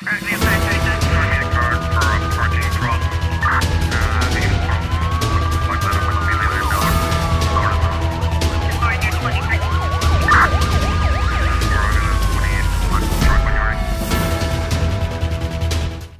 [0.00, 0.43] Как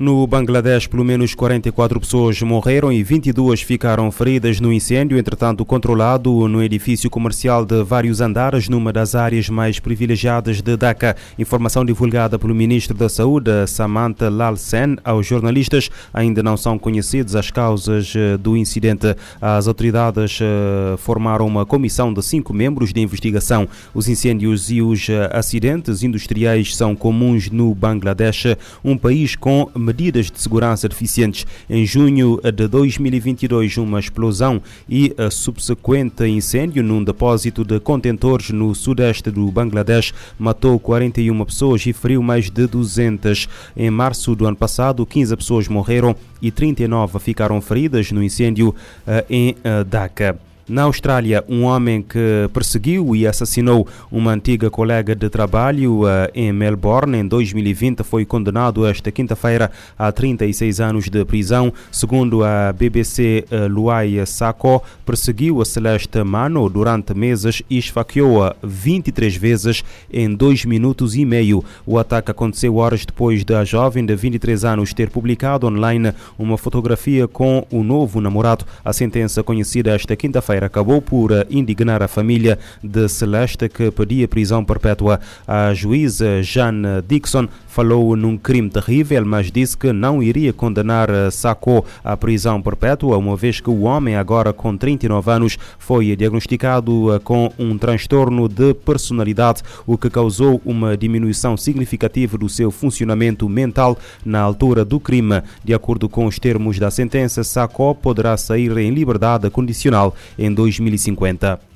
[0.00, 6.48] No Bangladesh, pelo menos 44 pessoas morreram e 22 ficaram feridas no incêndio, entretanto controlado
[6.48, 11.14] no edifício comercial de vários andares, numa das áreas mais privilegiadas de Dhaka.
[11.38, 15.90] Informação divulgada pelo ministro da Saúde, Samantha Lal Sen, aos jornalistas.
[16.14, 19.14] Ainda não são conhecidas as causas eh, do incidente.
[19.38, 23.68] As autoridades eh, formaram uma comissão de cinco membros de investigação.
[23.92, 30.30] Os incêndios e os eh, acidentes industriais são comuns no Bangladesh, um país com medidas
[30.30, 31.44] de segurança deficientes.
[31.68, 38.72] Em junho de 2022, uma explosão e a subsequente incêndio num depósito de contentores no
[38.72, 43.48] sudeste do Bangladesh matou 41 pessoas e feriu mais de 200.
[43.76, 48.72] Em março do ano passado, 15 pessoas morreram e 39 ficaram feridas no incêndio
[49.06, 50.49] eh, em eh, Dhaka.
[50.70, 56.52] Na Austrália, um homem que perseguiu e assassinou uma antiga colega de trabalho uh, em
[56.52, 61.72] Melbourne em 2020 foi condenado esta quinta-feira a 36 anos de prisão.
[61.90, 69.34] Segundo a BBC, uh, Luai Sacco perseguiu a Celeste Mano durante meses e esfaqueou-a 23
[69.34, 71.64] vezes em dois minutos e meio.
[71.84, 77.26] O ataque aconteceu horas depois da jovem de 23 anos ter publicado online uma fotografia
[77.26, 78.64] com o novo namorado.
[78.84, 84.28] A sentença conhecida esta quinta-feira acabou por eh, indignar a família de Celeste que pedia
[84.28, 85.20] prisão perpétua.
[85.46, 91.30] A juíza Jeanne Dixon falou num crime terrível, mas disse que não iria condenar eh,
[91.30, 97.14] Sacco à prisão perpétua, uma vez que o homem, agora com 39 anos, foi diagnosticado
[97.14, 103.48] eh, com um transtorno de personalidade, o que causou uma diminuição significativa do seu funcionamento
[103.48, 105.40] mental na altura do crime.
[105.64, 111.69] De acordo com os termos da sentença, Sacco poderá sair em liberdade condicional em 2050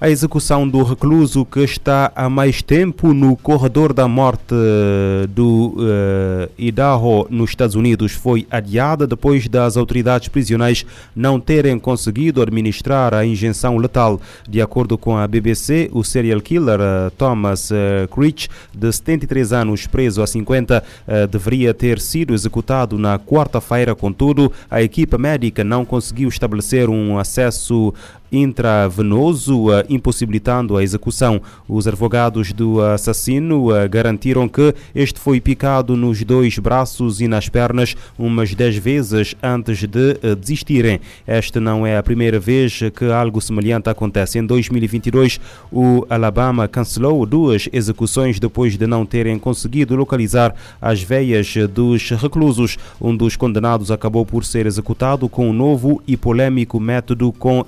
[0.00, 5.74] a execução do recluso que está há mais tempo no corredor da morte eh, do
[5.76, 13.12] uh, Idaho, nos Estados Unidos, foi adiada depois das autoridades prisionais não terem conseguido administrar
[13.12, 14.20] a injeção letal.
[14.48, 19.88] De acordo com a BBC, o serial killer uh, Thomas uh, Creech, de 73 anos,
[19.88, 23.96] preso há 50, uh, deveria ter sido executado na quarta-feira.
[23.96, 27.92] Contudo, a equipa médica não conseguiu estabelecer um acesso
[28.30, 31.40] intravenoso, uh, impossibilitando a execução.
[31.68, 37.48] Os advogados do assassino uh, garantiram que este foi picado nos dois braços e nas
[37.48, 41.00] pernas umas 10 vezes antes de uh, desistirem.
[41.26, 44.38] Esta não é a primeira vez que algo semelhante acontece.
[44.38, 45.40] Em 2022,
[45.72, 52.76] o Alabama cancelou duas execuções depois de não terem conseguido localizar as veias dos reclusos.
[53.00, 57.64] Um dos condenados acabou por ser executado com um novo e polêmico método com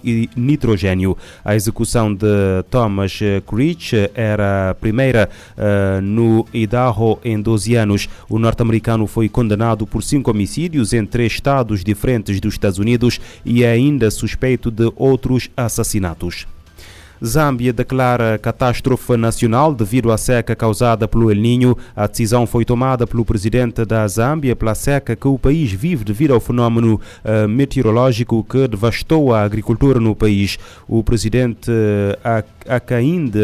[0.50, 1.16] nitrogênio.
[1.44, 2.26] A execução de
[2.70, 8.08] Thomas Creech era a primeira uh, no Idaho em 12 anos.
[8.28, 13.62] O norte-americano foi condenado por cinco homicídios em três estados diferentes dos Estados Unidos e
[13.62, 16.46] é ainda suspeito de outros assassinatos.
[17.24, 21.76] Zâmbia declara catástrofe nacional devido à seca causada pelo El Ninho.
[21.94, 26.32] A decisão foi tomada pelo presidente da Zâmbia pela seca que o país vive devido
[26.32, 30.58] ao fenómeno uh, meteorológico que devastou a agricultura no país.
[30.88, 33.38] O presidente uh, Akainde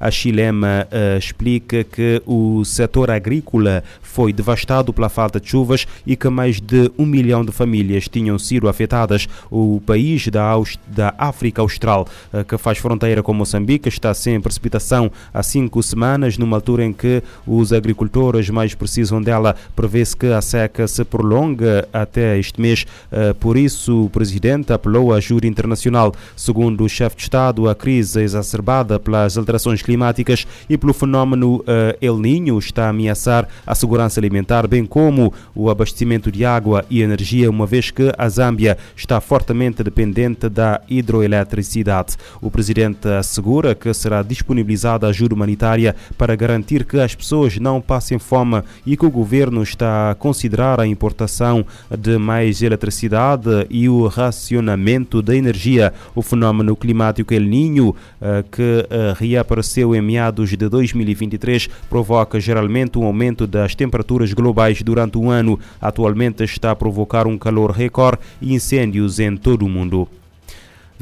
[0.00, 6.28] Achilema uh, explica que o setor agrícola foi devastado pela falta de chuvas e que
[6.28, 9.28] mais de um milhão de famílias tinham sido afetadas.
[9.50, 14.14] O país da, Aust da África Austral, uh, que faz fronteira fronteira com Moçambique está
[14.14, 19.56] sem precipitação há cinco semanas, numa altura em que os agricultores mais precisam dela.
[19.74, 22.86] Prevê-se que a seca se prolonga até este mês.
[23.10, 26.14] Eh, por isso, o presidente apelou à ajuda internacional.
[26.36, 31.98] Segundo o chefe de Estado, a crise exacerbada pelas alterações climáticas e pelo fenómeno eh,
[32.00, 37.02] El Niño está a ameaçar a segurança alimentar, bem como o abastecimento de água e
[37.02, 42.16] energia, uma vez que a Zâmbia está fortemente dependente da hidroeletricidade.
[42.40, 47.80] O presidente presidente assegura que será disponibilizada ajuda humanitária para garantir que as pessoas não
[47.80, 51.64] passem fome e que o governo está a considerar a importação
[51.96, 55.92] de mais eletricidade e o racionamento da energia.
[56.14, 62.98] O fenómeno climático El Niño, eh, que eh, reapareceu em meados de 2023, provoca geralmente
[62.98, 65.58] um aumento das temperaturas globais durante o ano.
[65.80, 70.08] Atualmente está a provocar um calor recorde e incêndios em todo o mundo.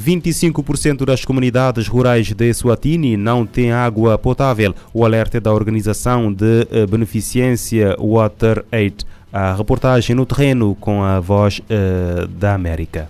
[0.00, 4.74] 25% das comunidades rurais de Eswatini não têm água potável.
[4.92, 9.04] O alerta é da organização de eh, beneficência WaterAid.
[9.32, 13.08] A reportagem no terreno com a voz uh, da América.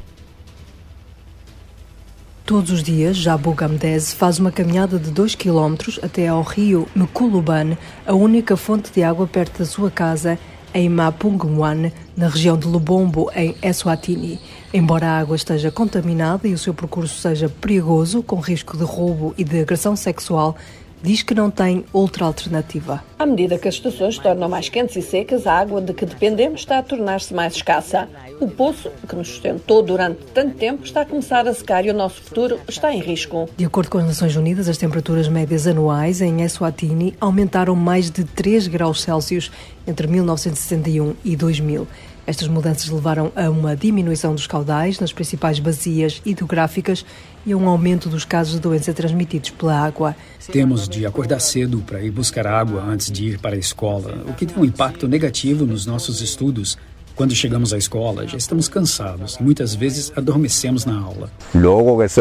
[2.44, 7.76] Todos os dias, Jabu Gamdez faz uma caminhada de 2 km até ao rio Mkuluban,
[8.06, 10.38] a única fonte de água perto da sua casa,
[10.74, 14.38] em Mapungwan, na região de Lubombo, em Eswatini.
[14.72, 19.34] Embora a água esteja contaminada e o seu percurso seja perigoso, com risco de roubo
[19.36, 20.56] e de agressão sexual,
[21.02, 23.02] diz que não tem outra alternativa.
[23.18, 26.06] À medida que as estações se tornam mais quentes e secas, a água de que
[26.06, 28.08] dependemos está a tornar-se mais escassa.
[28.40, 31.94] O poço, que nos sustentou durante tanto tempo, está a começar a secar e o
[31.94, 33.48] nosso futuro está em risco.
[33.56, 38.24] De acordo com as Nações Unidas, as temperaturas médias anuais em Eswatini aumentaram mais de
[38.24, 39.50] 3 graus Celsius
[39.86, 41.86] entre 1961 e 2000.
[42.24, 47.04] Estas mudanças levaram a uma diminuição dos caudais nas principais bacias hidrográficas
[47.44, 50.14] e a um aumento dos casos de doença transmitidos pela água.
[50.50, 54.34] Temos de acordar cedo para ir buscar água antes de ir para a escola, o
[54.34, 56.78] que tem um impacto negativo nos nossos estudos.
[57.14, 61.30] Quando chegamos à escola, já estamos cansados e muitas vezes adormecemos na aula.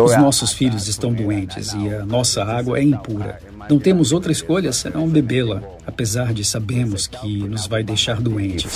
[0.04, 3.40] Os nossos filhos estão doentes e a nossa água é impura.
[3.70, 8.74] Não temos outra escolha senão bebê-la, apesar de sabermos que nos vai deixar doentes.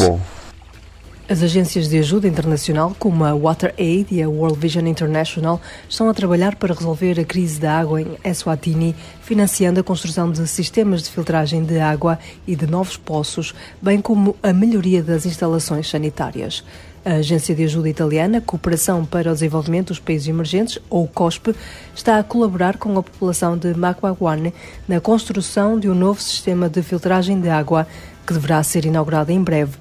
[1.28, 6.14] As agências de ajuda internacional, como a WaterAid e a World Vision International, estão a
[6.14, 11.10] trabalhar para resolver a crise da água em Eswatini, financiando a construção de sistemas de
[11.10, 16.64] filtragem de água e de novos poços, bem como a melhoria das instalações sanitárias.
[17.04, 21.56] A Agência de Ajuda Italiana, Cooperação para o Desenvolvimento dos Países Emergentes, ou COSPE,
[21.96, 24.54] está a colaborar com a população de Makwaguane
[24.88, 27.88] na construção de um novo sistema de filtragem de água
[28.26, 29.78] que deverá ser inaugurada em breve.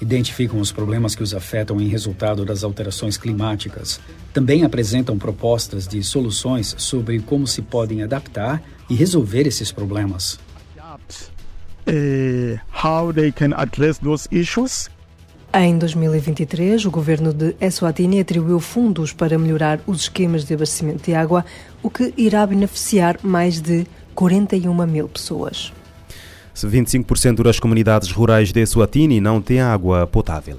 [0.00, 4.00] Identificam os problemas que os afetam em resultado das alterações climáticas.
[4.32, 10.38] Também apresentam propostas de soluções sobre como se podem adaptar e resolver esses problemas.
[12.84, 14.88] How they can address those issues
[15.52, 21.12] em 2023, o governo de Eswatini atribuiu fundos para melhorar os esquemas de abastecimento de
[21.12, 21.44] água,
[21.82, 23.84] o que irá beneficiar mais de
[24.14, 25.72] 41 mil pessoas.
[26.54, 30.58] 25% das comunidades rurais de Eswatini não têm água potável.